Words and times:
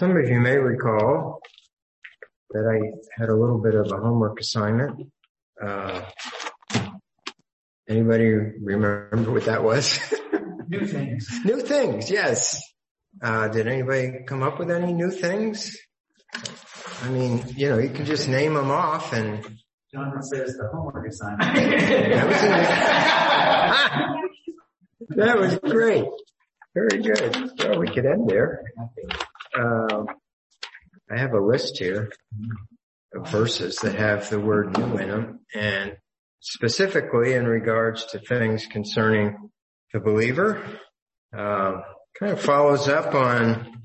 some 0.00 0.16
of 0.16 0.26
you 0.26 0.40
may 0.40 0.56
recall 0.56 1.42
that 2.52 2.64
I 2.66 2.78
had 3.20 3.28
a 3.28 3.36
little 3.36 3.58
bit 3.58 3.74
of 3.74 3.92
a 3.92 3.98
homework 3.98 4.40
assignment. 4.40 5.12
Uh, 5.62 6.00
anybody 7.86 8.30
remember 8.62 9.30
what 9.30 9.44
that 9.44 9.62
was? 9.62 10.00
New 10.68 10.86
things. 10.86 11.28
new 11.44 11.60
things, 11.60 12.10
yes. 12.10 12.62
Uh, 13.22 13.48
did 13.48 13.66
anybody 13.66 14.24
come 14.26 14.42
up 14.42 14.58
with 14.58 14.70
any 14.70 14.94
new 14.94 15.10
things? 15.10 15.76
I 17.02 17.10
mean, 17.10 17.44
you 17.54 17.68
know, 17.68 17.76
you 17.76 17.90
can 17.90 18.06
just 18.06 18.26
name 18.26 18.54
them 18.54 18.70
off 18.70 19.12
and 19.12 19.44
John 19.92 20.22
says 20.22 20.56
the 20.56 20.66
homework 20.72 21.06
assignment. 21.06 21.42
that 22.08 22.26
was, 25.08 25.16
that 25.16 25.38
was 25.38 25.58
great. 25.70 26.06
Very 26.74 27.02
good. 27.02 27.52
Well, 27.58 27.80
we 27.80 27.88
could 27.88 28.06
end 28.06 28.30
there. 28.30 28.64
Um, 29.56 30.06
I 31.10 31.18
have 31.18 31.32
a 31.32 31.40
list 31.40 31.78
here 31.78 32.10
of 33.14 33.28
verses 33.28 33.76
that 33.76 33.96
have 33.96 34.30
the 34.30 34.38
word 34.38 34.76
new 34.76 34.96
in 34.96 35.08
them 35.08 35.40
and 35.54 35.96
specifically 36.40 37.34
in 37.34 37.46
regards 37.46 38.06
to 38.06 38.18
things 38.18 38.66
concerning 38.66 39.50
the 39.92 40.00
believer, 40.00 40.62
um, 41.36 41.82
kind 42.18 42.32
of 42.32 42.40
follows 42.40 42.88
up 42.88 43.14
on 43.14 43.82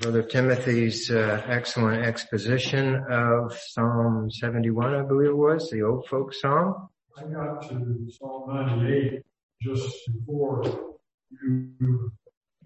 Brother 0.00 0.22
Timothy's 0.22 1.10
uh, 1.10 1.42
excellent 1.46 2.04
exposition 2.04 3.02
of 3.10 3.56
Psalm 3.58 4.30
71, 4.30 4.94
I 4.94 5.02
believe 5.02 5.30
it 5.30 5.36
was, 5.36 5.70
the 5.70 5.82
old 5.82 6.06
folk 6.06 6.34
song. 6.34 6.88
I 7.16 7.22
got 7.22 7.68
to 7.68 8.08
Psalm 8.10 8.66
98 8.66 9.22
just 9.62 9.96
before 10.12 10.62
you 11.42 12.12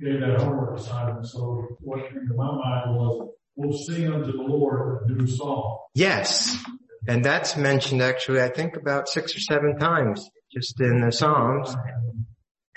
gave 0.02 0.20
that 0.20 0.40
homework 0.40 0.78
assignment. 0.78 1.27
So 1.27 1.66
what 1.80 2.09
came 2.09 2.27
to 2.27 2.34
my 2.34 2.50
mind 2.52 2.96
was, 2.96 3.30
we'll 3.56 3.78
sing 3.78 4.10
unto 4.10 4.32
the 4.32 4.42
Lord 4.42 5.10
a 5.10 5.12
new 5.12 5.26
song. 5.26 5.78
Yes. 5.95 6.56
And 7.06 7.24
that's 7.24 7.56
mentioned 7.56 8.02
actually, 8.02 8.40
I 8.40 8.48
think 8.48 8.76
about 8.76 9.09
six 9.09 9.37
or 9.37 9.40
seven 9.40 9.78
times 9.78 10.28
just 10.52 10.80
in 10.80 11.01
the 11.01 11.12
Psalms. 11.12 11.74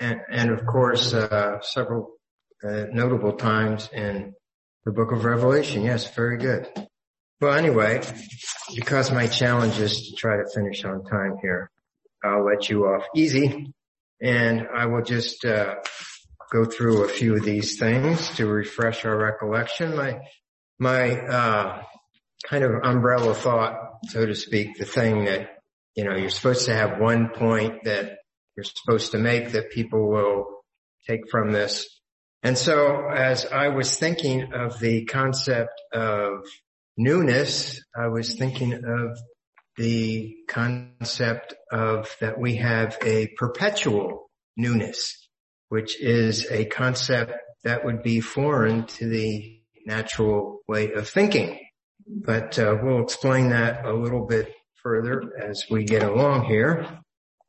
And, 0.00 0.20
and 0.30 0.50
of 0.50 0.66
course, 0.66 1.14
uh, 1.14 1.60
several 1.62 2.14
uh, 2.62 2.86
notable 2.92 3.32
times 3.34 3.88
in 3.92 4.34
the 4.84 4.92
book 4.92 5.12
of 5.12 5.24
Revelation. 5.24 5.82
Yes, 5.82 6.12
very 6.14 6.36
good. 6.36 6.68
Well, 7.40 7.54
anyway, 7.54 8.02
because 8.74 9.10
my 9.10 9.26
challenge 9.26 9.78
is 9.78 10.08
to 10.08 10.16
try 10.16 10.36
to 10.36 10.44
finish 10.54 10.84
on 10.84 11.04
time 11.04 11.36
here, 11.42 11.70
I'll 12.22 12.44
let 12.44 12.68
you 12.68 12.86
off 12.86 13.04
easy 13.14 13.72
and 14.20 14.66
I 14.74 14.86
will 14.86 15.02
just, 15.02 15.44
uh, 15.44 15.76
go 16.54 16.64
through 16.64 17.04
a 17.04 17.08
few 17.08 17.34
of 17.34 17.42
these 17.42 17.78
things 17.78 18.30
to 18.36 18.46
refresh 18.46 19.04
our 19.04 19.16
recollection. 19.16 19.96
My, 19.96 20.20
my, 20.78 21.18
uh, 21.18 21.82
kind 22.48 22.62
of 22.62 22.72
umbrella 22.84 23.34
thought, 23.34 23.74
so 24.08 24.24
to 24.24 24.34
speak, 24.34 24.78
the 24.78 24.84
thing 24.84 25.24
that, 25.24 25.48
you 25.96 26.04
know, 26.04 26.14
you're 26.14 26.30
supposed 26.30 26.66
to 26.66 26.74
have 26.74 27.00
one 27.00 27.30
point 27.30 27.84
that 27.84 28.18
you're 28.56 28.64
supposed 28.64 29.12
to 29.12 29.18
make 29.18 29.52
that 29.52 29.72
people 29.72 30.08
will 30.08 30.44
take 31.08 31.28
from 31.28 31.50
this. 31.50 31.88
And 32.42 32.56
so 32.56 33.08
as 33.08 33.46
I 33.46 33.68
was 33.68 33.96
thinking 33.96 34.52
of 34.52 34.78
the 34.78 35.06
concept 35.06 35.72
of 35.92 36.44
newness, 36.96 37.82
I 37.96 38.08
was 38.08 38.34
thinking 38.34 38.74
of 38.74 39.18
the 39.76 40.36
concept 40.46 41.54
of 41.72 42.14
that 42.20 42.38
we 42.38 42.56
have 42.56 42.96
a 43.02 43.28
perpetual 43.38 44.30
newness, 44.56 45.23
which 45.74 46.00
is 46.00 46.46
a 46.52 46.64
concept 46.66 47.32
that 47.64 47.84
would 47.84 48.00
be 48.00 48.20
foreign 48.20 48.86
to 48.86 49.08
the 49.08 49.58
natural 49.84 50.60
way 50.68 50.92
of 50.92 51.08
thinking. 51.08 51.58
But 52.06 52.56
uh, 52.60 52.76
we'll 52.80 53.02
explain 53.02 53.50
that 53.50 53.84
a 53.84 53.92
little 53.92 54.24
bit 54.24 54.54
further 54.84 55.32
as 55.42 55.64
we 55.68 55.82
get 55.82 56.04
along 56.04 56.44
here. 56.44 56.86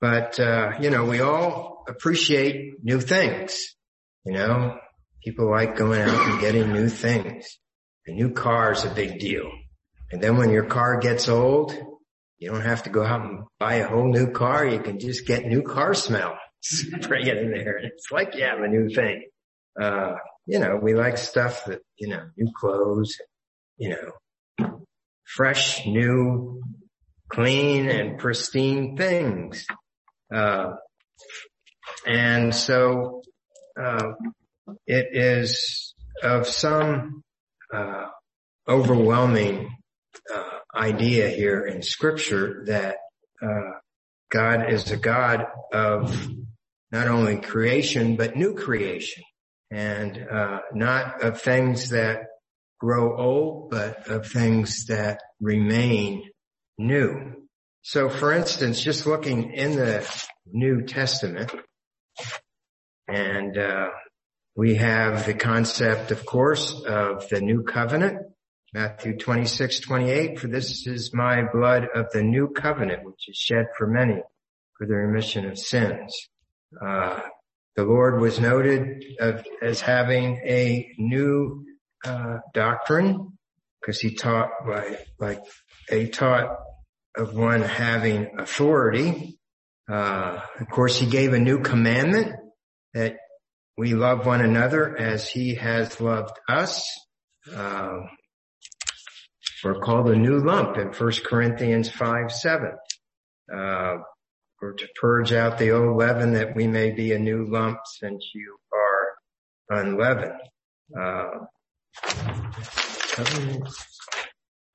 But 0.01 0.39
uh, 0.39 0.71
you 0.81 0.89
know, 0.89 1.05
we 1.05 1.21
all 1.21 1.83
appreciate 1.87 2.83
new 2.83 2.99
things. 2.99 3.75
You 4.25 4.33
know, 4.33 4.75
people 5.23 5.51
like 5.51 5.75
going 5.75 6.01
out 6.01 6.27
and 6.27 6.41
getting 6.41 6.73
new 6.73 6.89
things. 6.89 7.45
A 8.07 8.11
new 8.11 8.31
car 8.31 8.71
is 8.71 8.85
a 8.85 8.89
big 8.89 9.19
deal. 9.19 9.51
And 10.11 10.19
then 10.19 10.37
when 10.37 10.49
your 10.49 10.65
car 10.65 10.97
gets 10.97 11.29
old, 11.29 11.77
you 12.39 12.49
don't 12.49 12.61
have 12.61 12.81
to 12.83 12.89
go 12.89 13.03
out 13.03 13.21
and 13.21 13.43
buy 13.59 13.75
a 13.75 13.87
whole 13.87 14.11
new 14.11 14.31
car. 14.31 14.65
You 14.65 14.79
can 14.79 14.97
just 14.97 15.27
get 15.27 15.45
new 15.45 15.61
car 15.61 15.93
smell. 15.93 16.35
Spray 16.67 17.21
it 17.21 17.37
in 17.37 17.51
there. 17.51 17.77
It's 17.77 18.11
like 18.11 18.35
you 18.35 18.43
have 18.43 18.59
a 18.59 18.67
new 18.67 18.89
thing. 18.89 19.27
Uh, 19.79 20.15
you 20.47 20.57
know, 20.57 20.79
we 20.81 20.95
like 20.95 21.17
stuff 21.17 21.65
that, 21.65 21.81
you 21.99 22.07
know, 22.07 22.23
new 22.37 22.51
clothes, 22.59 23.17
you 23.77 23.89
know, 23.89 24.79
fresh, 25.25 25.85
new, 25.85 26.63
clean 27.29 27.87
and 27.87 28.17
pristine 28.17 28.97
things. 28.97 29.67
Uh, 30.33 30.73
and 32.07 32.53
so, 32.55 33.21
uh, 33.79 34.13
it 34.87 35.09
is 35.11 35.93
of 36.23 36.47
some, 36.47 37.21
uh, 37.71 38.07
overwhelming, 38.67 39.69
uh, 40.33 40.59
idea 40.75 41.29
here 41.29 41.63
in 41.63 41.83
scripture 41.83 42.63
that, 42.65 42.97
uh, 43.39 43.79
God 44.31 44.71
is 44.73 44.89
a 44.89 44.97
God 44.97 45.45
of 45.71 46.27
not 46.95 47.09
only 47.09 47.35
creation, 47.35 48.15
but 48.15 48.37
new 48.37 48.53
creation 48.53 49.21
and, 49.69 50.17
uh, 50.17 50.59
not 50.73 51.21
of 51.21 51.41
things 51.41 51.89
that 51.89 52.19
grow 52.79 53.17
old, 53.17 53.69
but 53.69 54.07
of 54.07 54.25
things 54.25 54.85
that 54.85 55.19
remain 55.41 56.23
new. 56.77 57.09
So 57.81 58.07
for 58.07 58.31
instance, 58.31 58.81
just 58.81 59.05
looking 59.05 59.51
in 59.51 59.75
the 59.75 60.09
New 60.45 60.83
Testament 60.83 61.51
and, 63.09 63.57
uh, 63.57 63.89
we 64.55 64.75
have 64.75 65.25
the 65.25 65.33
concept, 65.33 66.11
of 66.11 66.25
course, 66.25 66.81
of 66.87 67.27
the 67.27 67.41
new 67.41 67.63
covenant, 67.63 68.19
Matthew 68.73 69.17
26, 69.17 69.81
28, 69.81 70.39
for 70.39 70.47
this 70.47 70.87
is 70.87 71.13
my 71.13 71.43
blood 71.51 71.89
of 71.93 72.09
the 72.13 72.23
new 72.23 72.47
covenant, 72.47 73.03
which 73.03 73.27
is 73.27 73.35
shed 73.35 73.65
for 73.77 73.85
many 73.85 74.21
for 74.77 74.87
the 74.87 74.95
remission 74.95 75.45
of 75.45 75.57
sins. 75.57 76.29
Uh, 76.79 77.19
the 77.75 77.83
Lord 77.83 78.21
was 78.21 78.39
noted 78.39 79.03
of, 79.19 79.45
as 79.61 79.81
having 79.81 80.37
a 80.45 80.93
new 80.97 81.65
uh, 82.05 82.37
doctrine 82.53 83.37
because 83.81 83.99
he 83.99 84.15
taught 84.15 84.49
by 84.65 84.97
like 85.19 85.39
he 85.89 86.07
taught 86.07 86.57
of 87.17 87.35
one 87.35 87.61
having 87.61 88.39
authority. 88.39 89.37
Uh, 89.91 90.39
of 90.59 90.69
course, 90.69 90.97
he 90.97 91.05
gave 91.05 91.33
a 91.33 91.39
new 91.39 91.61
commandment 91.61 92.33
that 92.93 93.17
we 93.77 93.93
love 93.93 94.25
one 94.25 94.41
another 94.41 94.97
as 94.97 95.27
he 95.27 95.55
has 95.55 95.99
loved 95.99 96.37
us. 96.47 96.83
Uh, 97.53 97.99
we're 99.63 99.79
called 99.79 100.09
a 100.09 100.15
new 100.15 100.39
lump 100.39 100.77
in 100.77 100.87
1 100.87 101.11
Corinthians 101.25 101.89
5, 101.89 102.31
7. 102.31 102.71
Uh, 103.53 103.95
or 104.65 104.73
to 104.73 104.87
purge 104.99 105.31
out 105.31 105.59
the 105.59 105.71
old 105.71 105.95
leaven 105.95 106.33
that 106.33 106.55
we 106.55 106.67
may 106.67 106.91
be 106.91 107.13
a 107.13 107.19
new 107.19 107.45
lump 107.45 107.77
since 107.85 108.31
you 108.33 108.57
are 108.73 109.79
unleavened. 109.79 110.41
Uh, 110.99 111.29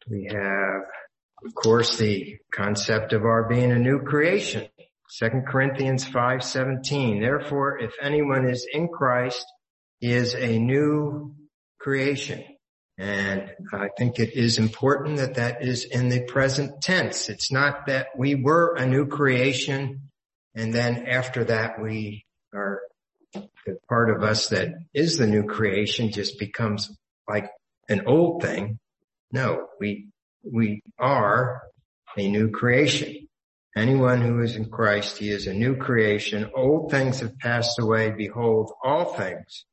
we 0.09 0.29
have, 0.31 0.83
of 1.45 1.55
course, 1.55 1.99
the 1.99 2.37
concept 2.55 3.12
of 3.12 3.25
our 3.25 3.49
being 3.49 3.73
a 3.73 3.79
new 3.79 4.00
creation. 4.00 4.69
2 5.19 5.43
Corinthians 5.49 6.05
5:17. 6.05 7.21
Therefore, 7.21 7.79
if 7.79 7.93
anyone 8.00 8.49
is 8.49 8.67
in 8.73 8.89
Christ, 8.89 9.45
he 9.99 10.12
is 10.12 10.34
a 10.34 10.59
new 10.59 11.34
creation. 11.81 12.45
And 13.00 13.50
I 13.73 13.88
think 13.97 14.19
it 14.19 14.35
is 14.35 14.58
important 14.58 15.17
that 15.17 15.37
that 15.37 15.62
is 15.62 15.85
in 15.85 16.11
the 16.11 16.20
present 16.25 16.82
tense. 16.82 17.31
It's 17.31 17.50
not 17.50 17.87
that 17.87 18.08
we 18.14 18.35
were 18.35 18.76
a 18.76 18.87
new 18.87 19.06
creation 19.06 20.11
and 20.55 20.75
then 20.75 21.06
after 21.06 21.44
that 21.44 21.81
we 21.81 22.26
are 22.52 22.81
the 23.32 23.79
part 23.88 24.11
of 24.11 24.23
us 24.23 24.49
that 24.49 24.75
is 24.93 25.17
the 25.17 25.26
new 25.26 25.44
creation 25.44 26.11
just 26.11 26.38
becomes 26.38 26.94
like 27.29 27.49
an 27.88 28.02
old 28.06 28.43
thing. 28.43 28.79
No, 29.32 29.69
we, 29.79 30.08
we 30.43 30.82
are 30.99 31.62
a 32.17 32.29
new 32.29 32.50
creation. 32.50 33.29
Anyone 33.76 34.20
who 34.20 34.43
is 34.43 34.56
in 34.56 34.69
Christ, 34.69 35.19
he 35.19 35.31
is 35.31 35.47
a 35.47 35.55
new 35.55 35.76
creation. 35.76 36.50
Old 36.55 36.91
things 36.91 37.20
have 37.20 37.38
passed 37.38 37.79
away. 37.79 38.11
Behold, 38.11 38.73
all 38.82 39.14
things 39.14 39.64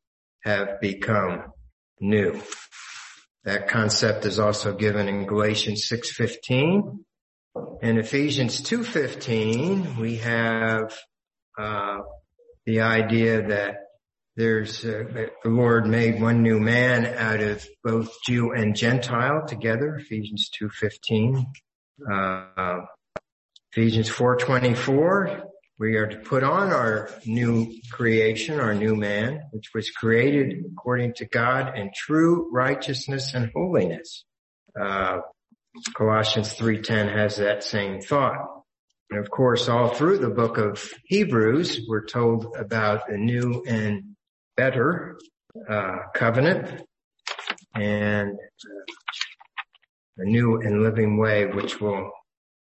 have 0.44 0.80
become 0.80 1.52
new. 2.00 2.40
That 3.48 3.70
concept 3.70 4.26
is 4.26 4.40
also 4.40 4.74
given 4.74 5.08
in 5.08 5.26
Galatians 5.26 5.88
6.15. 5.90 7.00
In 7.82 7.98
Ephesians 7.98 8.60
2.15, 8.60 9.98
we 9.98 10.18
have 10.18 10.94
uh, 11.58 12.00
the 12.66 12.82
idea 12.82 13.48
that 13.48 13.76
there's 14.36 14.84
uh, 14.84 15.30
the 15.46 15.50
Lord 15.50 15.88
made 15.88 16.22
one 16.22 16.44
new 16.44 16.60
man 16.60 17.06
out 17.06 17.40
of 17.40 17.66
both 17.86 18.12
Jew 18.26 18.52
and 18.52 18.76
Gentile 18.76 19.48
together. 19.48 19.96
Ephesians 19.96 20.50
two 20.56 20.70
fifteen. 20.70 21.48
Uh, 22.12 22.82
Ephesians 23.72 24.10
four 24.10 24.36
twenty 24.36 24.76
four. 24.76 25.47
We 25.80 25.96
are 25.98 26.08
to 26.08 26.18
put 26.18 26.44
on 26.44 26.72
our 26.72 27.12
new 27.26 27.72
creation, 27.92 28.60
our 28.60 28.74
new 28.74 28.96
man, 28.96 29.44
which 29.52 29.70
was 29.76 29.92
created 29.92 30.66
according 30.72 31.14
to 31.16 31.26
God 31.26 31.78
in 31.78 31.92
true 31.96 32.50
righteousness 32.52 33.36
and 33.36 33.52
holiness. 33.56 34.26
Uh, 34.80 35.20
Colossians 35.94 36.56
3.10 36.56 37.14
has 37.16 37.38
that 37.38 37.64
same 37.64 38.02
thought. 38.02 38.38
And 39.12 39.20
of 39.20 39.30
course, 39.30 39.70
all 39.70 39.90
through 39.90 40.18
the 40.18 40.30
book 40.30 40.58
of 40.58 40.92
Hebrews, 41.06 41.86
we're 41.88 42.06
told 42.06 42.56
about 42.58 43.10
a 43.10 43.18
new 43.18 43.64
and 43.68 44.16
better 44.56 45.20
uh, 45.70 45.98
covenant 46.16 46.82
and 47.76 48.32
uh, 48.32 48.94
a 50.18 50.26
new 50.26 50.60
and 50.60 50.82
living 50.82 51.18
way, 51.20 51.46
which 51.46 51.80
we'll 51.80 52.12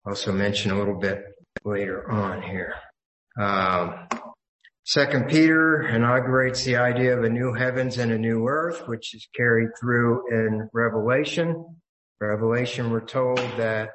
also 0.04 0.32
mention 0.32 0.72
a 0.72 0.78
little 0.78 0.98
bit 0.98 1.22
later 1.64 2.10
on 2.10 2.42
here. 2.42 2.74
Um, 3.38 4.08
Second 4.86 5.30
Peter 5.30 5.80
inaugurates 5.80 6.64
the 6.64 6.76
idea 6.76 7.16
of 7.16 7.24
a 7.24 7.30
new 7.30 7.54
heavens 7.54 7.96
and 7.96 8.12
a 8.12 8.18
new 8.18 8.46
earth, 8.46 8.86
which 8.86 9.14
is 9.14 9.26
carried 9.34 9.70
through 9.80 10.30
in 10.30 10.68
Revelation. 10.74 11.78
Revelation, 12.20 12.90
we're 12.90 13.00
told 13.00 13.38
that 13.56 13.90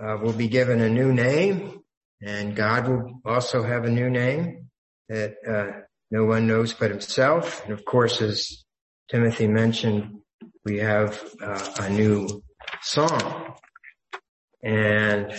uh, 0.00 0.16
we'll 0.22 0.32
be 0.32 0.46
given 0.46 0.80
a 0.80 0.88
new 0.88 1.12
name, 1.12 1.80
and 2.22 2.54
God 2.54 2.86
will 2.86 3.20
also 3.24 3.64
have 3.64 3.84
a 3.84 3.90
new 3.90 4.08
name 4.10 4.68
that 5.08 5.34
uh, 5.46 5.80
no 6.12 6.24
one 6.24 6.46
knows 6.46 6.72
but 6.72 6.90
Himself. 6.90 7.64
And 7.64 7.72
of 7.72 7.84
course, 7.84 8.22
as 8.22 8.64
Timothy 9.10 9.48
mentioned, 9.48 10.20
we 10.64 10.78
have 10.78 11.20
uh, 11.42 11.68
a 11.80 11.90
new 11.90 12.44
song, 12.82 13.54
and 14.62 15.32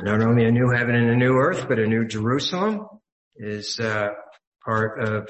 not 0.00 0.22
only 0.22 0.44
a 0.44 0.50
new 0.50 0.70
heaven 0.70 0.94
and 0.94 1.10
a 1.10 1.16
new 1.16 1.36
earth, 1.36 1.66
but 1.68 1.78
a 1.78 1.86
new 1.86 2.04
Jerusalem 2.06 2.86
is 3.36 3.78
uh, 3.78 4.08
part 4.64 5.00
of 5.00 5.28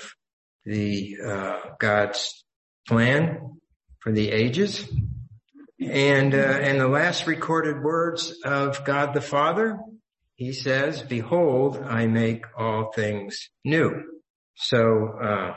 the 0.64 1.16
uh, 1.24 1.60
God's 1.78 2.44
plan 2.88 3.58
for 4.00 4.12
the 4.12 4.30
ages. 4.30 4.88
And 5.80 6.34
uh, 6.34 6.60
in 6.60 6.78
the 6.78 6.88
last 6.88 7.26
recorded 7.26 7.82
words 7.82 8.34
of 8.44 8.84
God 8.84 9.12
the 9.12 9.20
Father, 9.20 9.78
he 10.36 10.52
says, 10.52 11.02
"Behold, 11.02 11.78
I 11.78 12.06
make 12.06 12.44
all 12.56 12.92
things 12.92 13.50
new." 13.64 14.02
So 14.54 15.18
uh, 15.22 15.56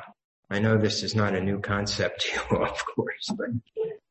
I 0.50 0.60
know 0.60 0.77
this 0.77 1.03
is 1.03 1.15
not 1.15 1.36
a 1.36 1.42
new 1.42 1.60
concept 1.60 2.21
to 2.21 2.33
you, 2.33 2.57
of 2.63 2.86
course, 2.86 3.30
but 3.38 3.48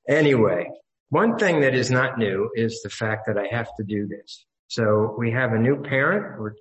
anyway, 0.08 0.70
one 1.08 1.38
thing 1.38 1.60
that 1.60 1.74
is 1.74 1.90
not 1.90 2.18
new 2.18 2.50
is 2.54 2.80
the 2.82 2.90
fact 2.90 3.26
that 3.26 3.36
I 3.36 3.54
have 3.54 3.68
to 3.76 3.84
do 3.84 4.06
this. 4.06 4.44
So 4.68 5.14
we 5.18 5.32
have 5.32 5.52
a 5.52 5.58
new 5.58 5.82
parent. 5.82 6.40
We're 6.40 6.54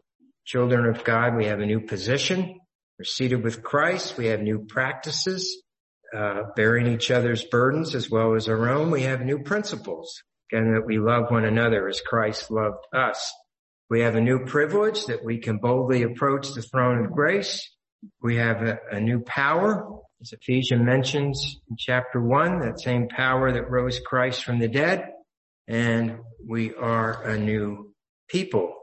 children 0.45 0.85
of 0.85 1.03
God. 1.03 1.35
We 1.35 1.45
have 1.45 1.59
a 1.59 1.65
new 1.65 1.81
position. 1.81 2.59
We're 2.99 3.05
seated 3.05 3.43
with 3.43 3.63
Christ. 3.63 4.17
We 4.17 4.27
have 4.27 4.41
new 4.41 4.65
practices, 4.69 5.63
uh, 6.15 6.43
bearing 6.55 6.87
each 6.87 7.11
other's 7.11 7.43
burdens 7.43 7.95
as 7.95 8.09
well 8.09 8.35
as 8.35 8.47
our 8.47 8.69
own. 8.69 8.91
We 8.91 9.03
have 9.03 9.21
new 9.21 9.39
principles. 9.39 10.21
Again, 10.51 10.73
that 10.73 10.85
we 10.85 10.99
love 10.99 11.31
one 11.31 11.45
another 11.45 11.87
as 11.87 11.99
Christ 12.01 12.51
loved 12.51 12.85
us. 12.93 13.33
We 13.89 14.01
have 14.01 14.15
a 14.15 14.21
new 14.21 14.45
privilege 14.45 15.05
that 15.07 15.25
we 15.25 15.39
can 15.39 15.57
boldly 15.57 16.03
approach 16.03 16.53
the 16.53 16.61
throne 16.61 17.03
of 17.03 17.11
grace. 17.11 17.67
We 18.21 18.35
have 18.35 18.61
a, 18.61 18.77
a 18.91 18.99
new 18.99 19.21
power, 19.21 19.87
as 20.21 20.31
Ephesians 20.33 20.85
mentions 20.85 21.57
in 21.69 21.75
chapter 21.77 22.21
one, 22.21 22.59
that 22.59 22.79
same 22.79 23.07
power 23.07 23.51
that 23.51 23.69
rose 23.69 23.99
Christ 23.99 24.43
from 24.43 24.59
the 24.59 24.67
dead. 24.67 25.09
And 25.67 26.19
we 26.47 26.75
are 26.75 27.23
a 27.23 27.39
new 27.39 27.94
people. 28.29 28.73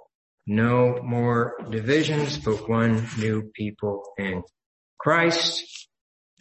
No 0.46 1.00
more 1.02 1.54
divisions, 1.70 2.38
but 2.38 2.68
one 2.68 3.06
new 3.18 3.50
people 3.54 4.02
in 4.18 4.42
Christ. 4.98 5.88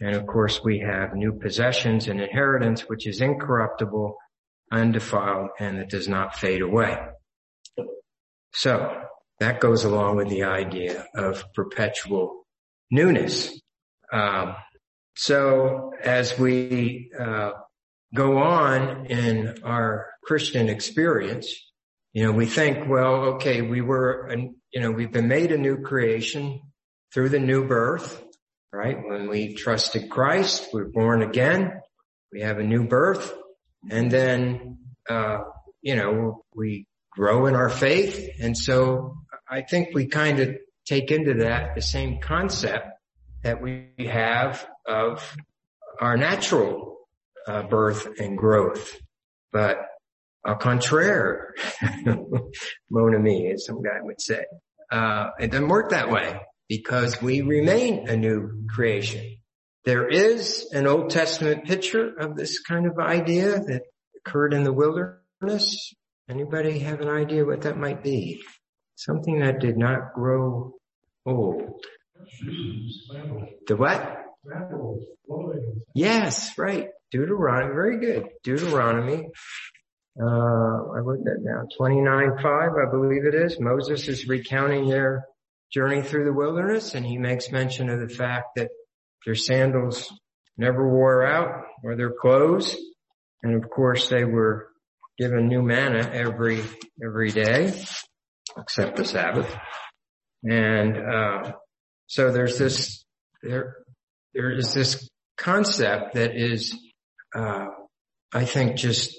And 0.00 0.16
of 0.16 0.26
course 0.26 0.60
we 0.64 0.80
have 0.80 1.14
new 1.14 1.32
possessions 1.32 2.08
and 2.08 2.20
inheritance, 2.20 2.82
which 2.82 3.06
is 3.06 3.20
incorruptible, 3.20 4.16
undefiled, 4.72 5.50
and 5.60 5.78
that 5.78 5.90
does 5.90 6.08
not 6.08 6.34
fade 6.34 6.62
away. 6.62 6.98
So 8.54 9.02
that 9.38 9.60
goes 9.60 9.84
along 9.84 10.16
with 10.16 10.28
the 10.28 10.44
idea 10.44 11.06
of 11.14 11.44
perpetual 11.54 12.44
newness. 12.90 13.60
Um, 14.12 14.56
so 15.16 15.92
as 16.02 16.38
we 16.38 17.10
uh, 17.18 17.52
go 18.14 18.38
on 18.38 19.06
in 19.06 19.62
our 19.62 20.06
Christian 20.24 20.68
experience, 20.68 21.54
you 22.12 22.24
know, 22.24 22.32
we 22.32 22.46
think, 22.46 22.88
well, 22.88 23.14
okay, 23.34 23.62
we 23.62 23.80
were, 23.80 24.30
you 24.72 24.80
know, 24.80 24.90
we've 24.90 25.12
been 25.12 25.28
made 25.28 25.50
a 25.50 25.58
new 25.58 25.78
creation 25.78 26.60
through 27.12 27.30
the 27.30 27.40
new 27.40 27.66
birth, 27.66 28.22
right? 28.72 28.96
When 29.02 29.28
we 29.28 29.54
trusted 29.54 30.10
Christ, 30.10 30.68
we're 30.72 30.84
born 30.84 31.22
again. 31.22 31.80
We 32.30 32.42
have 32.42 32.58
a 32.58 32.64
new 32.64 32.86
birth. 32.86 33.32
And 33.90 34.10
then, 34.10 34.78
uh, 35.08 35.38
you 35.80 35.96
know, 35.96 36.44
we 36.54 36.86
grow 37.10 37.46
in 37.46 37.54
our 37.54 37.70
faith. 37.70 38.36
And 38.40 38.56
so 38.56 39.16
I 39.48 39.62
think 39.62 39.94
we 39.94 40.06
kind 40.06 40.40
of 40.40 40.56
take 40.86 41.10
into 41.10 41.34
that 41.34 41.74
the 41.74 41.82
same 41.82 42.20
concept 42.20 42.88
that 43.42 43.60
we 43.60 43.88
have 44.10 44.66
of 44.86 45.36
our 46.00 46.16
natural 46.16 46.98
uh, 47.46 47.62
birth 47.62 48.20
and 48.20 48.36
growth. 48.36 48.96
But 49.50 49.78
au 50.46 50.54
contraire, 50.56 51.54
mon 52.90 53.14
ami, 53.14 53.50
as 53.52 53.66
some 53.66 53.82
guy 53.82 54.00
would 54.00 54.20
say. 54.20 54.44
Uh, 54.90 55.30
it 55.38 55.50
doesn't 55.50 55.68
work 55.68 55.90
that 55.90 56.10
way 56.10 56.40
because 56.68 57.20
we 57.22 57.40
remain 57.42 58.08
a 58.08 58.16
new 58.16 58.66
creation. 58.68 59.36
There 59.84 60.08
is 60.08 60.68
an 60.72 60.86
Old 60.86 61.10
Testament 61.10 61.64
picture 61.64 62.12
of 62.18 62.36
this 62.36 62.60
kind 62.60 62.86
of 62.86 62.98
idea 62.98 63.58
that 63.58 63.82
occurred 64.16 64.54
in 64.54 64.64
the 64.64 64.72
wilderness. 64.72 65.92
Anybody 66.28 66.80
have 66.80 67.00
an 67.00 67.08
idea 67.08 67.44
what 67.44 67.62
that 67.62 67.76
might 67.76 68.02
be? 68.02 68.42
Something 68.94 69.40
that 69.40 69.60
did 69.60 69.76
not 69.76 70.14
grow 70.14 70.74
old. 71.26 71.84
The 73.66 73.76
what? 73.76 74.18
Yes, 75.94 76.56
right. 76.58 76.88
Deuteronomy, 77.10 77.74
very 77.74 77.98
good. 77.98 78.28
Deuteronomy 78.42 79.28
uh, 80.20 80.24
I 80.24 80.98
wrote 80.98 81.24
that 81.24 81.44
down. 81.44 81.68
29.5, 81.78 82.86
I 82.86 82.90
believe 82.90 83.24
it 83.24 83.34
is. 83.34 83.58
Moses 83.58 84.08
is 84.08 84.28
recounting 84.28 84.88
their 84.88 85.24
journey 85.72 86.02
through 86.02 86.24
the 86.24 86.32
wilderness 86.32 86.94
and 86.94 87.06
he 87.06 87.16
makes 87.16 87.50
mention 87.50 87.88
of 87.88 88.00
the 88.00 88.14
fact 88.14 88.56
that 88.56 88.68
their 89.24 89.34
sandals 89.34 90.12
never 90.58 90.86
wore 90.86 91.26
out 91.26 91.64
or 91.82 91.96
their 91.96 92.12
clothes. 92.12 92.76
And 93.42 93.62
of 93.62 93.70
course 93.70 94.08
they 94.10 94.24
were 94.24 94.68
given 95.18 95.48
new 95.48 95.62
manna 95.62 96.10
every, 96.12 96.62
every 97.02 97.30
day 97.30 97.72
except 98.58 98.96
the 98.96 99.04
Sabbath. 99.04 99.54
And, 100.44 100.96
uh, 100.98 101.52
so 102.06 102.32
there's 102.32 102.58
this, 102.58 103.04
there, 103.42 103.76
there 104.34 104.50
is 104.50 104.74
this 104.74 105.08
concept 105.38 106.14
that 106.14 106.36
is, 106.36 106.76
uh, 107.34 107.66
I 108.34 108.44
think 108.44 108.76
just 108.76 109.16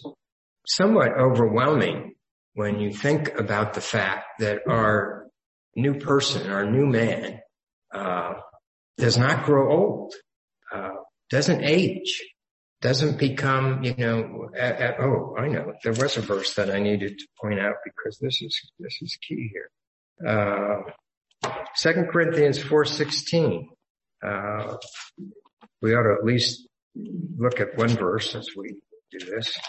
somewhat 0.65 1.17
overwhelming 1.17 2.15
when 2.53 2.79
you 2.79 2.93
think 2.93 3.37
about 3.37 3.73
the 3.73 3.81
fact 3.81 4.25
that 4.39 4.59
our 4.67 5.27
new 5.75 5.95
person, 5.95 6.49
our 6.51 6.65
new 6.69 6.85
man, 6.85 7.39
uh, 7.93 8.33
does 8.97 9.17
not 9.17 9.45
grow 9.45 9.71
old, 9.71 10.13
uh, 10.71 10.89
doesn't 11.29 11.63
age, 11.63 12.23
doesn't 12.81 13.17
become, 13.17 13.83
you 13.83 13.95
know, 13.97 14.49
at, 14.55 14.79
at, 14.79 14.99
oh, 14.99 15.35
I 15.37 15.47
know, 15.47 15.73
there 15.83 15.93
was 15.93 16.17
a 16.17 16.21
verse 16.21 16.53
that 16.55 16.69
I 16.69 16.79
needed 16.79 17.17
to 17.17 17.27
point 17.41 17.59
out 17.59 17.75
because 17.83 18.19
this 18.19 18.41
is, 18.41 18.71
this 18.79 18.97
is 19.01 19.17
key 19.27 19.51
here. 19.51 19.69
Uh, 20.27 20.81
Second 21.75 22.09
Corinthians 22.09 22.59
4.16. 22.59 23.67
Uh, 24.25 24.77
we 25.81 25.93
ought 25.95 26.03
to 26.03 26.15
at 26.19 26.23
least 26.23 26.67
look 27.37 27.59
at 27.59 27.77
one 27.77 27.89
verse 27.89 28.35
as 28.35 28.49
we 28.55 28.75
do 29.11 29.25
this. 29.25 29.59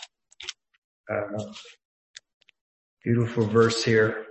Uh, 1.10 1.44
beautiful 3.04 3.46
verse 3.46 3.84
here 3.84 4.26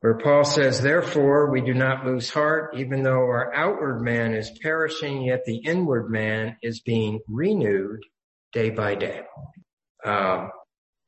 where 0.00 0.18
Paul 0.18 0.44
says, 0.44 0.80
therefore 0.80 1.50
we 1.50 1.60
do 1.60 1.74
not 1.74 2.06
lose 2.06 2.30
heart, 2.30 2.74
even 2.76 3.02
though 3.02 3.10
our 3.10 3.52
outward 3.54 4.00
man 4.00 4.34
is 4.34 4.50
perishing, 4.62 5.22
yet 5.22 5.44
the 5.44 5.58
inward 5.58 6.10
man 6.10 6.56
is 6.62 6.80
being 6.80 7.20
renewed 7.28 8.00
day 8.52 8.70
by 8.70 8.94
day. 8.94 9.22
Um, 10.04 10.50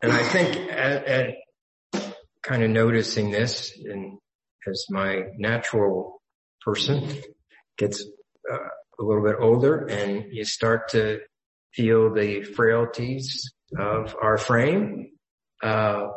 and 0.03 0.13
I 0.13 0.23
think 0.23 0.57
at, 0.57 1.05
at 1.05 1.35
kind 2.43 2.63
of 2.63 2.71
noticing 2.71 3.31
this 3.31 3.73
and 3.85 4.19
as 4.67 4.87
my 4.91 5.25
natural 5.39 6.21
person 6.63 7.09
gets 7.79 8.05
uh, 8.51 8.57
a 8.99 9.03
little 9.03 9.23
bit 9.23 9.37
older 9.39 9.87
and 9.87 10.27
you 10.33 10.45
start 10.45 10.91
to 10.91 11.21
feel 11.73 12.13
the 12.13 12.43
frailties 12.43 13.53
of 13.79 14.17
our 14.21 14.39
frame, 14.39 15.11
uh, 15.63 16.09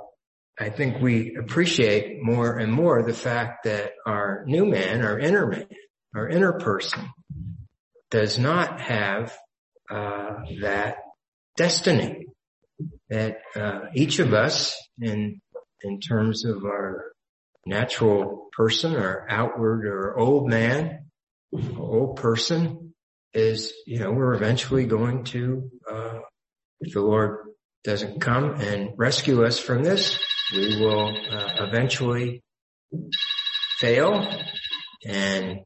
I 0.59 0.69
think 0.69 1.01
we 1.01 1.35
appreciate 1.35 2.21
more 2.21 2.57
and 2.57 2.71
more 2.71 3.03
the 3.03 3.13
fact 3.13 3.63
that 3.63 3.93
our 4.05 4.43
new 4.45 4.65
man, 4.65 5.03
our 5.03 5.17
inner 5.19 5.47
man, 5.47 5.67
our 6.15 6.29
inner 6.29 6.53
person 6.53 7.09
does 8.11 8.37
not 8.37 8.79
have 8.79 9.35
uh, 9.89 10.41
that 10.61 10.97
destiny 11.57 12.27
that 13.09 13.37
uh, 13.55 13.81
each 13.93 14.19
of 14.19 14.33
us 14.33 14.77
in 14.99 15.41
in 15.81 15.99
terms 15.99 16.45
of 16.45 16.63
our 16.63 17.11
natural 17.65 18.49
person 18.55 18.95
or 18.95 19.25
outward 19.29 19.85
or 19.85 20.17
old 20.17 20.49
man 20.49 21.05
old 21.77 22.17
person 22.17 22.93
is 23.33 23.73
you 23.85 23.99
know 23.99 24.11
we're 24.11 24.33
eventually 24.33 24.85
going 24.85 25.23
to 25.23 25.69
uh, 25.91 26.19
if 26.83 26.93
the 26.93 27.01
lord 27.01 27.39
doesn't 27.83 28.21
come 28.21 28.55
and 28.61 28.91
rescue 28.97 29.43
us 29.43 29.59
from 29.59 29.83
this 29.83 30.17
we 30.53 30.79
will 30.79 31.15
uh, 31.31 31.65
eventually 31.67 32.43
fail 33.79 34.27
and 35.05 35.59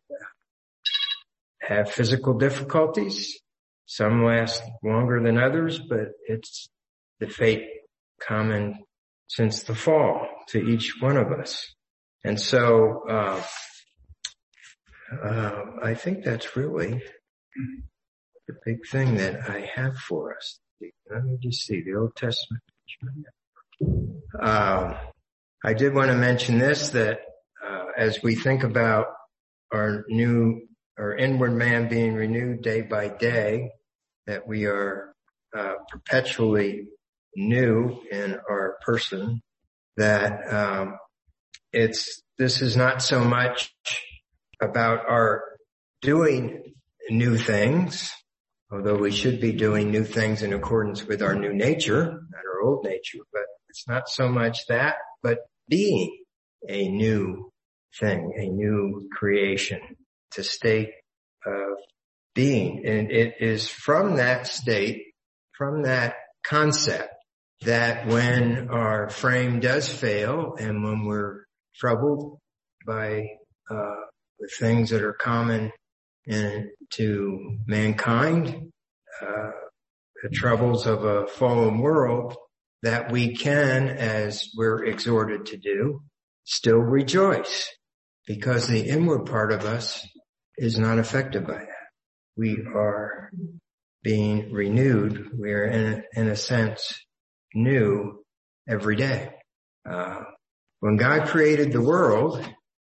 have 1.62 1.92
physical 1.92 2.34
difficulties. 2.38 3.40
Some 3.86 4.26
last 4.26 4.64
longer 4.84 5.22
than 5.22 5.38
others, 5.38 5.80
but 5.80 6.10
it's 6.28 6.70
the 7.20 7.28
fate 7.28 7.68
common 8.22 8.80
since 9.28 9.64
the 9.64 9.76
fall 9.76 10.28
to 10.50 10.60
each 10.60 10.96
one 11.00 11.18
of 11.18 11.32
us. 11.32 11.64
And 12.24 12.40
so, 12.40 13.04
uh, 13.10 13.44
uh, 15.24 15.62
I 15.84 15.94
think 15.94 16.24
that's 16.24 16.58
really 16.58 17.02
the 18.48 18.56
big 18.66 18.86
thing 18.92 19.16
that 19.18 19.50
I 19.50 19.70
have 19.76 19.96
for 19.98 20.36
us. 20.36 20.60
Let 20.80 21.24
me 21.24 21.38
just 21.42 21.66
see 21.66 21.82
the 21.82 21.96
Old 21.96 22.16
Testament. 22.16 22.62
Uh, 24.40 24.98
I 25.64 25.74
did 25.74 25.94
want 25.94 26.12
to 26.12 26.18
mention 26.18 26.58
this 26.60 26.90
that 26.90 27.20
uh, 27.66 27.86
as 27.98 28.22
we 28.22 28.36
think 28.36 28.64
about 28.64 29.08
our 29.74 30.06
new, 30.08 30.62
our 30.98 31.16
inward 31.16 31.54
man 31.54 31.90
being 31.90 32.14
renewed 32.14 32.62
day 32.62 32.82
by 32.82 33.08
day, 33.08 33.72
that 34.26 34.48
we 34.48 34.66
are 34.66 35.14
uh, 35.56 35.74
perpetually 35.90 36.88
new 37.36 38.02
in 38.12 38.38
our 38.50 38.78
person. 38.86 39.42
That 39.96 40.54
um, 40.54 40.98
it's 41.74 42.22
this 42.38 42.62
is 42.62 42.78
not 42.78 43.02
so 43.02 43.24
much 43.24 43.72
about 44.62 45.10
our 45.10 45.44
doing 46.02 46.74
new 47.10 47.38
things, 47.38 48.12
although 48.72 48.98
we 48.98 49.12
should 49.12 49.40
be 49.40 49.54
doing 49.54 49.92
new 49.92 50.04
things 50.04 50.44
in 50.44 50.54
accordance 50.54 51.06
with 51.06 51.22
our 51.22 51.36
new 51.36 51.54
nature, 51.54 52.04
not 52.04 52.42
our 52.46 52.62
old 52.62 52.84
nature, 52.84 53.20
but 53.32 53.44
it's 53.70 53.88
not 53.88 54.10
so 54.10 54.28
much 54.28 54.66
that, 54.68 54.96
but 55.24 55.40
being 55.70 56.18
a 56.68 56.88
new 56.90 57.52
thing, 58.00 58.34
a 58.38 58.48
new 58.48 59.08
creation, 59.12 59.80
to 60.32 60.44
state 60.44 60.92
of 61.46 61.78
being. 62.36 62.86
And 62.86 63.12
it 63.12 63.36
is 63.40 63.68
from 63.68 64.18
that 64.18 64.48
state, 64.48 65.04
from 65.58 65.84
that 65.84 66.16
concept, 66.44 67.14
that 67.62 68.08
when 68.08 68.70
our 68.70 69.10
frame 69.10 69.60
does 69.60 69.90
fail 69.90 70.56
and 70.60 70.84
when 70.84 71.06
we're 71.06 71.46
troubled 71.76 72.40
by 72.86 73.26
uh, 73.70 73.96
the 74.40 74.50
things 74.60 74.92
that 74.92 75.02
are 75.02 75.14
common 75.14 75.72
in, 76.28 76.70
to 76.92 77.58
mankind, 77.66 78.72
uh, 79.22 79.52
the 80.24 80.30
troubles 80.30 80.86
of 80.86 81.04
a 81.04 81.28
fallen 81.28 81.80
world, 81.80 82.36
that 82.84 83.12
we 83.12 83.36
can, 83.36 83.90
as 83.90 84.50
we're 84.56 84.86
exhorted 84.86 85.48
to 85.48 85.58
do, 85.58 86.02
still 86.44 86.78
rejoice 86.78 87.68
because 88.26 88.68
the 88.68 88.88
inward 88.88 89.26
part 89.26 89.52
of 89.52 89.66
us 89.66 90.06
is 90.58 90.78
not 90.78 91.00
affected 91.00 91.48
by 91.48 91.58
that. 91.58 91.88
We 92.36 92.58
are 92.76 93.32
being 94.04 94.52
renewed. 94.52 95.32
We 95.38 95.52
are 95.52 95.66
in, 95.66 96.04
in 96.14 96.28
a 96.28 96.36
sense 96.36 96.94
new 97.54 98.24
every 98.68 98.96
day. 98.96 99.32
Uh, 99.90 100.22
when 100.80 100.98
God 100.98 101.28
created 101.28 101.72
the 101.72 101.82
world, 101.82 102.48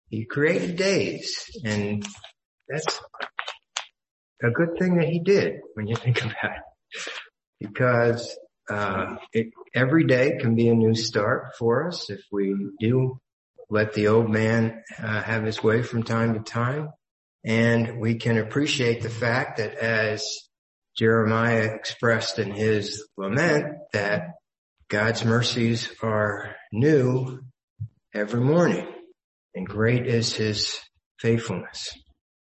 he 0.08 0.24
created 0.24 0.76
days 0.76 1.50
and 1.64 2.04
that's 2.72 3.00
a 4.42 4.50
good 4.50 4.78
thing 4.78 4.96
that 4.96 5.08
he 5.08 5.20
did 5.20 5.60
when 5.74 5.86
you 5.86 5.94
think 5.94 6.20
about 6.22 6.56
it 6.56 7.02
because 7.60 8.36
uh, 8.70 9.16
it, 9.32 9.48
every 9.74 10.04
day 10.04 10.38
can 10.40 10.54
be 10.54 10.68
a 10.68 10.74
new 10.74 10.94
start 10.94 11.54
for 11.58 11.88
us 11.88 12.10
if 12.10 12.20
we 12.32 12.54
do 12.80 13.18
let 13.70 13.92
the 13.92 14.08
old 14.08 14.30
man 14.30 14.82
uh, 14.98 15.22
have 15.22 15.44
his 15.44 15.62
way 15.62 15.82
from 15.82 16.02
time 16.02 16.34
to 16.34 16.40
time. 16.40 16.90
And 17.44 17.98
we 18.00 18.16
can 18.16 18.38
appreciate 18.38 19.02
the 19.02 19.10
fact 19.10 19.58
that 19.58 19.74
as 19.74 20.24
Jeremiah 20.96 21.74
expressed 21.74 22.38
in 22.38 22.52
his 22.52 23.06
lament 23.16 23.66
that 23.92 24.34
God's 24.88 25.24
mercies 25.24 25.88
are 26.02 26.54
new 26.72 27.40
every 28.14 28.40
morning 28.40 28.86
and 29.54 29.66
great 29.66 30.06
is 30.06 30.34
his 30.34 30.78
faithfulness. 31.18 31.90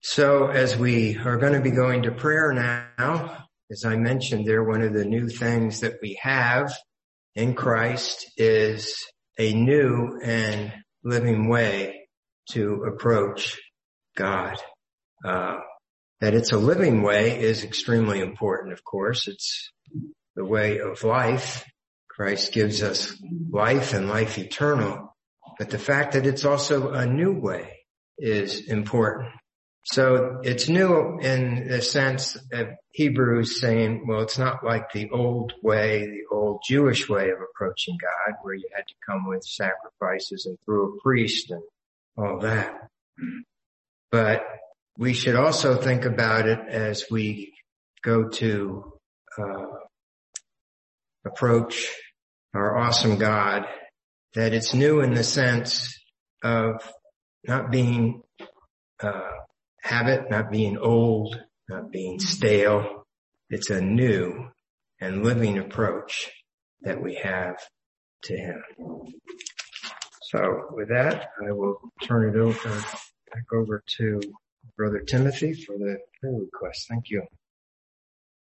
So 0.09 0.47
as 0.47 0.77
we 0.77 1.19
are 1.19 1.37
going 1.37 1.55
to 1.55 1.61
be 1.61 1.73
going 1.73 2.05
to 2.05 2.13
prayer 2.13 2.53
now, 2.53 3.49
as 3.73 3.85
I 3.85 3.97
mentioned 3.97 4.47
there, 4.47 4.63
one 4.63 4.83
of 4.83 4.93
the 4.93 5.05
new 5.05 5.29
things 5.29 5.81
that 5.81 5.95
we 6.01 6.17
have 6.23 6.73
in 7.35 7.55
Christ 7.55 8.31
is 8.37 8.95
a 9.37 9.53
new 9.53 10.17
and 10.23 10.73
living 11.03 11.49
way 11.49 12.07
to 12.53 12.85
approach 12.85 13.59
God. 14.17 14.57
Uh, 15.25 15.57
that 16.21 16.35
it's 16.35 16.53
a 16.53 16.57
living 16.57 17.03
way 17.03 17.41
is 17.41 17.65
extremely 17.65 18.21
important, 18.21 18.75
of 18.75 18.85
course. 18.85 19.27
It's 19.27 19.73
the 20.37 20.45
way 20.45 20.79
of 20.79 21.03
life. 21.03 21.65
Christ 22.09 22.53
gives 22.53 22.81
us 22.81 23.21
life 23.51 23.93
and 23.93 24.09
life 24.09 24.39
eternal. 24.39 25.17
But 25.59 25.71
the 25.71 25.81
fact 25.81 26.13
that 26.13 26.27
it's 26.27 26.45
also 26.45 26.93
a 26.93 27.07
new 27.07 27.33
way 27.33 27.81
is 28.19 28.69
important. 28.69 29.33
So 29.93 30.41
it's 30.43 30.69
new 30.69 31.21
in 31.21 31.69
the 31.69 31.81
sense 31.81 32.37
of 32.53 32.69
Hebrews 32.91 33.61
saying, 33.61 34.05
well, 34.07 34.23
it's 34.23 34.37
not 34.37 34.65
like 34.65 34.91
the 34.93 35.11
old 35.11 35.53
way, 35.63 36.07
the 36.07 36.35
old 36.35 36.63
Jewish 36.67 37.09
way 37.09 37.31
of 37.31 37.39
approaching 37.41 37.97
God 38.01 38.35
where 38.43 38.55
you 38.55 38.69
had 38.75 38.89
to 38.89 38.95
come 39.09 39.29
with 39.29 39.45
sacrifices 39.45 40.47
and 40.47 40.59
through 40.65 40.97
a 40.97 41.01
priest 41.03 41.53
and 41.53 41.63
all 42.19 42.41
that. 42.41 42.89
But 44.11 44.43
we 44.99 45.15
should 45.15 45.37
also 45.37 45.81
think 45.81 46.05
about 46.05 46.49
it 46.49 46.59
as 46.69 47.05
we 47.09 47.55
go 48.03 48.29
to 48.29 48.93
uh, 49.39 49.67
approach 51.25 51.95
our 52.55 52.77
awesome 52.77 53.19
God, 53.19 53.67
that 54.35 54.53
it's 54.53 54.75
new 54.75 55.01
in 55.01 55.15
the 55.15 55.23
sense 55.23 55.97
of 56.43 56.83
not 57.47 57.71
being 57.71 58.23
uh, 59.01 59.31
habit, 59.87 60.31
not 60.31 60.51
being 60.51 60.77
old, 60.77 61.41
not 61.69 61.91
being 61.91 62.19
stale. 62.19 63.07
It's 63.49 63.71
a 63.71 63.81
new 63.81 64.49
and 65.01 65.25
living 65.25 65.59
approach 65.59 66.31
that 66.83 67.01
we 67.01 67.15
have 67.17 67.57
to 68.25 68.37
him. 68.37 68.63
So 70.23 70.39
with 70.71 70.89
that, 70.89 71.29
I 71.47 71.53
will 71.53 71.79
turn 72.03 72.29
it 72.29 72.37
over 72.37 72.71
back 73.33 73.53
over 73.53 73.83
to 73.99 74.21
Brother 74.77 75.01
Timothy 75.01 75.53
for 75.53 75.79
the 75.79 75.99
prayer 76.21 76.35
request. 76.35 76.87
Thank 76.89 77.11
you. 77.11 77.23